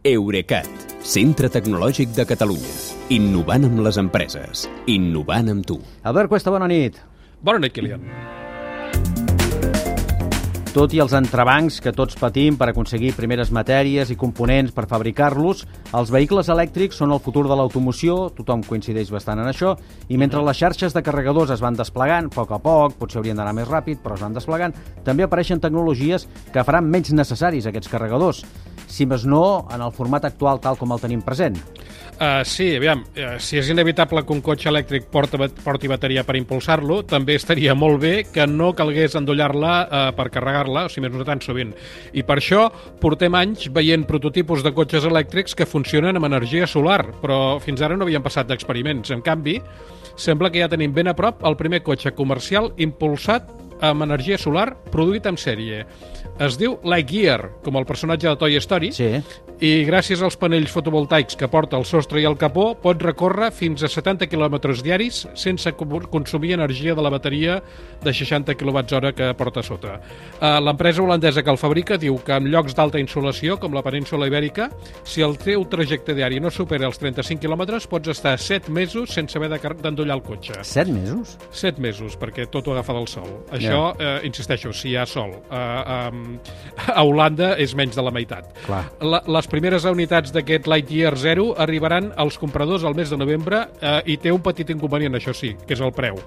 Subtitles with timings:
[0.00, 0.64] Eurecat,
[1.04, 2.70] centre tecnològic de Catalunya.
[3.12, 4.62] Innovant amb les empreses.
[4.88, 5.76] Innovant amb tu.
[6.08, 6.96] Albert Cuesta, bona nit.
[7.44, 8.06] Bona nit, Kilian.
[10.70, 15.64] Tot i els entrebancs que tots patim per aconseguir primeres matèries i components per fabricar-los,
[15.98, 19.74] els vehicles elèctrics són el futur de l'automoció, tothom coincideix bastant en això,
[20.08, 23.36] i mentre les xarxes de carregadors es van desplegant, a poc a poc, potser haurien
[23.36, 24.72] d'anar més ràpid, però es van desplegant,
[25.04, 28.46] també apareixen tecnologies que faran menys necessaris aquests carregadors
[28.90, 31.56] si més no en el format actual tal com el tenim present.
[32.20, 36.34] Uh, sí, aviam, uh, si és inevitable que un cotxe elèctric porta, porti bateria per
[36.36, 41.14] impulsar-lo, també estaria molt bé que no calgués endollar-la uh, per carregar-la, o si més
[41.14, 41.72] no tan sovint.
[42.12, 42.66] I per això
[43.00, 47.96] portem anys veient prototipus de cotxes elèctrics que funcionen amb energia solar, però fins ara
[47.96, 49.14] no havien passat d'experiments.
[49.16, 49.56] En canvi,
[50.20, 53.48] sembla que ja tenim ben a prop el primer cotxe comercial impulsat
[53.80, 55.84] amb energia solar produït en sèrie.
[56.40, 59.20] Es diu Lightyear, com el personatge de Toy Story, Sí.
[59.60, 63.82] i gràcies als panells fotovoltaics que porta el sostre i el capó pot recórrer fins
[63.84, 67.62] a 70 km diaris sense co- consumir energia de la bateria
[68.02, 70.00] de 60 kWh que porta sota.
[70.40, 74.26] Uh, L'empresa holandesa que el fabrica diu que en llocs d'alta insolació, com la península
[74.26, 74.70] ibèrica,
[75.04, 79.36] si el teu trajecte diari no supera els 35 km, pots estar 7 mesos sense
[79.36, 79.50] haver
[79.82, 80.54] d'endollar el cotxe.
[80.64, 81.36] Set mesos?
[81.52, 83.28] 7 mesos, perquè tot ho agafa del sol.
[83.52, 85.32] Això, eh, insisteixo, si hi ha sol.
[85.50, 86.38] Eh, um,
[86.90, 88.50] a Holanda és menys de la meitat.
[88.66, 88.82] Clar.
[89.00, 93.98] La, les primeres unitats d'aquest Lightyear 0 arribaran als compradors al mes de novembre eh,
[94.14, 96.20] i té un petit inconvenient, això sí, que és el preu.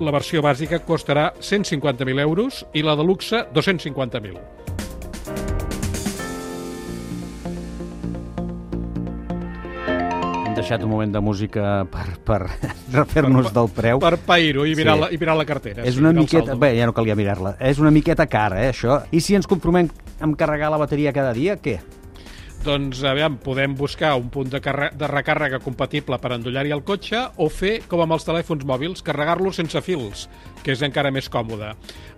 [0.00, 4.89] La versió bàsica costarà 150.000 euros i la de luxe 250.000.
[10.60, 12.40] deixat un moment de música per, per
[13.00, 14.00] refer-nos del preu.
[14.02, 15.04] Per pair-ho i mirar, Sí.
[15.06, 15.84] la, i mirar la cartera.
[15.84, 16.54] És sí, una miqueta...
[16.60, 17.56] Bé, ja no calia mirar-la.
[17.60, 19.00] És una miqueta cara, eh, això.
[19.10, 19.88] I si ens conformem
[20.20, 21.78] amb carregar la bateria cada dia, què?
[22.60, 27.46] Doncs, aviam, podem buscar un punt de, de recàrrega compatible per endollar-hi el cotxe o
[27.48, 30.26] fer, com amb els telèfons mòbils, carregar-lo sense fils,
[30.60, 31.70] que és encara més còmode.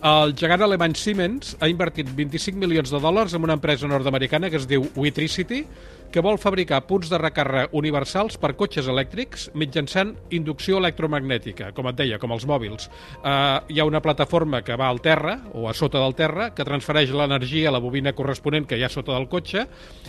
[0.00, 4.56] El gegant alemany Siemens ha invertit 25 milions de dòlars en una empresa nord-americana que
[4.56, 5.66] es diu Witricity,
[6.10, 11.98] que vol fabricar punts de recàrrega universals per cotxes elèctrics mitjançant inducció electromagnètica, com et
[11.98, 12.90] deia, com els mòbils.
[13.22, 16.66] Uh, hi ha una plataforma que va al terra, o a sota del terra, que
[16.66, 19.66] transfereix l'energia a la bobina corresponent que hi ha sota del cotxe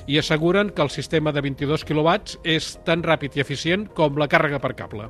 [0.08, 4.30] i asseguren que el sistema de 22 kW és tan ràpid i eficient com la
[4.32, 5.10] càrrega per cable.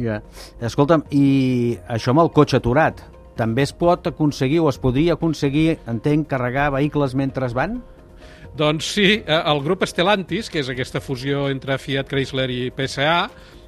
[0.00, 0.20] Ja.
[0.64, 3.02] Escolta'm, i això amb el cotxe aturat,
[3.36, 7.78] també es pot aconseguir o es podria aconseguir, entenc, carregar vehicles mentre es van?
[8.56, 13.14] Doncs sí, eh, el grup Stellantis, que és aquesta fusió entre Fiat Chrysler i PSA,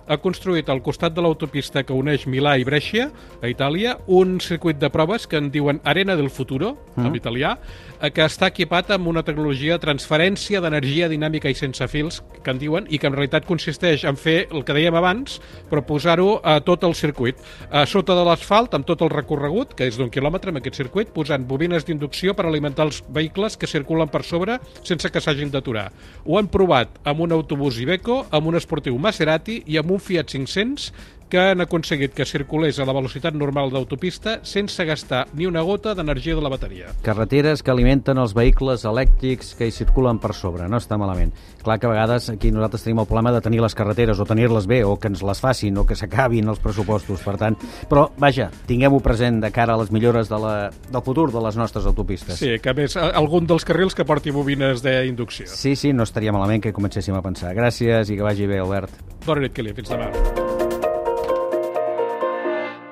[0.07, 3.09] ha construït al costat de l'autopista que uneix Milà i Brescia,
[3.43, 7.07] a Itàlia, un circuit de proves que en diuen Arena del Futuro, mm.
[7.07, 7.53] en italià,
[8.01, 12.51] eh, que està equipat amb una tecnologia de transferència d'energia dinàmica i sense fils, que
[12.53, 15.39] en diuen, i que en realitat consisteix en fer el que dèiem abans,
[15.71, 17.39] però posar-ho a tot el circuit.
[17.71, 21.13] A sota de l'asfalt, amb tot el recorregut, que és d'un quilòmetre amb aquest circuit,
[21.15, 25.89] posant bobines d'inducció per alimentar els vehicles que circulen per sobre sense que s'hagin d'aturar.
[26.27, 30.27] Ho han provat amb un autobús Iveco, amb un esportiu Maserati i amb un Fiat
[30.27, 30.93] 500
[31.33, 35.95] que han aconseguit que circulés a la velocitat normal d'autopista sense gastar ni una gota
[35.97, 36.91] d'energia de la bateria.
[37.01, 41.33] Carreteres que alimenten els vehicles elèctrics que hi circulen per sobre, no està malament.
[41.65, 44.69] Clar que a vegades aquí nosaltres tenim el problema de tenir les carreteres o tenir-les
[44.69, 47.57] bé o que ens les facin o que s'acabin els pressupostos, per tant.
[47.89, 51.57] Però, vaja, tinguem-ho present de cara a les millores de la, del futur de les
[51.57, 52.43] nostres autopistes.
[52.45, 55.49] Sí, que a més algun dels carrils que porti bobines d'inducció.
[55.49, 57.57] Sí, sí, no estaria malament que comencéssim a pensar.
[57.57, 59.01] Gràcies i que vagi bé, Albert.
[59.25, 59.81] Bona nit, Kilian.
[59.81, 60.52] Fins demà.